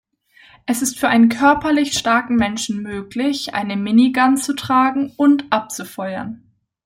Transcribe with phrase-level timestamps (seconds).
[0.65, 6.41] Es ist für einen körperlich starken Menschen möglich eine Minigun zu tragen und abzufeuern.